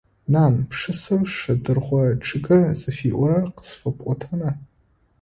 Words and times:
Нан! 0.33 0.53
Пшысэу 0.69 1.21
«Шэдыргъо 1.35 2.01
чъыгыр» 2.25 2.61
зыфиӀорэр 2.79 3.45
къысфэпӀотэна? 3.55 4.51